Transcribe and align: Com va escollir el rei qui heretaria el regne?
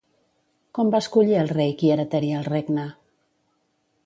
Com 0.77 0.89
va 0.95 1.01
escollir 1.05 1.37
el 1.41 1.51
rei 1.57 1.75
qui 1.83 1.93
heretaria 1.97 2.41
el 2.41 2.49
regne? 2.51 2.89